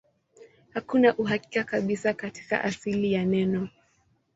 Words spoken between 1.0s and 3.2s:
uhakika kabisa kuhusu asili